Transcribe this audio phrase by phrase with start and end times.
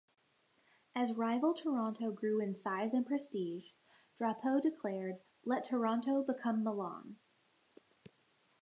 [0.95, 3.65] As rival Toronto grew in size and prestige,
[4.17, 7.17] Drapeau declared: Let Toronto become Milan.